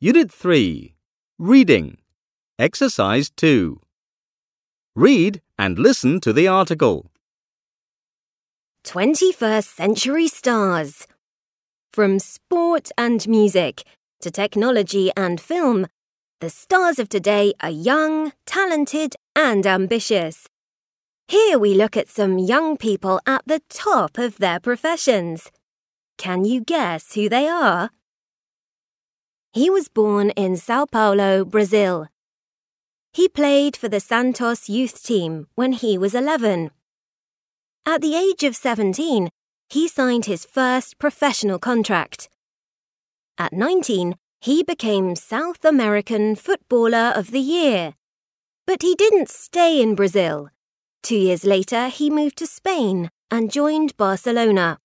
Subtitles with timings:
[0.00, 0.94] Unit 3
[1.40, 1.98] Reading
[2.56, 3.80] Exercise 2
[4.94, 7.10] Read and listen to the article.
[8.84, 11.04] 21st Century Stars.
[11.92, 13.82] From sport and music
[14.20, 15.88] to technology and film,
[16.38, 20.46] the stars of today are young, talented, and ambitious.
[21.26, 25.50] Here we look at some young people at the top of their professions.
[26.18, 27.90] Can you guess who they are?
[29.52, 32.08] He was born in Sao Paulo, Brazil.
[33.12, 36.70] He played for the Santos youth team when he was 11.
[37.86, 39.30] At the age of 17,
[39.70, 42.28] he signed his first professional contract.
[43.38, 47.94] At 19, he became South American Footballer of the Year.
[48.66, 50.50] But he didn't stay in Brazil.
[51.02, 54.78] Two years later, he moved to Spain and joined Barcelona.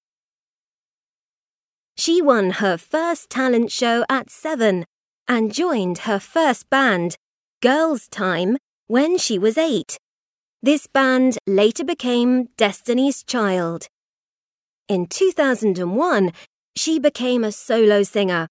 [1.98, 4.86] She won her first talent show at seven
[5.28, 7.16] and joined her first band,
[7.62, 9.98] Girls' Time, when she was eight.
[10.62, 13.88] This band later became Destiny's Child.
[14.88, 16.32] In 2001,
[16.76, 18.48] she became a solo singer.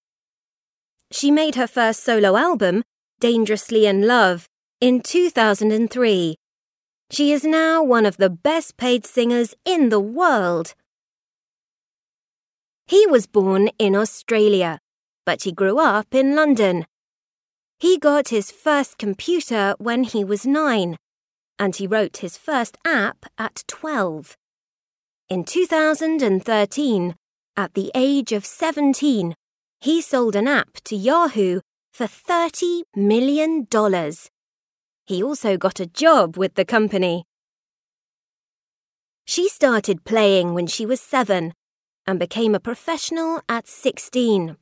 [1.11, 2.83] She made her first solo album,
[3.20, 4.47] Dangerously in Love,
[4.80, 6.36] in 2003.
[7.11, 10.74] She is now one of the best paid singers in the world.
[12.86, 14.78] He was born in Australia,
[15.25, 16.86] but he grew up in London.
[17.78, 20.97] He got his first computer when he was nine,
[21.58, 24.36] and he wrote his first app at 12.
[25.28, 27.14] In 2013,
[27.56, 29.34] at the age of 17,
[29.80, 31.61] he sold an app to Yahoo
[31.92, 33.67] for $30 million.
[35.06, 37.24] He also got a job with the company.
[39.24, 41.52] She started playing when she was seven
[42.06, 44.56] and became a professional at 16.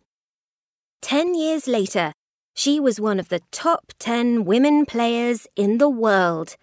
[1.00, 2.12] Ten years later,
[2.54, 6.56] she was one of the top 10 women players in the world.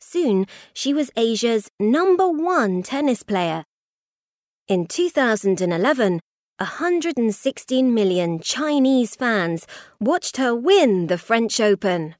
[0.00, 3.64] Soon, she was Asia's number one tennis player.
[4.68, 6.20] In 2011,
[6.58, 9.66] 116 million Chinese fans
[10.00, 12.14] watched her win the French Open.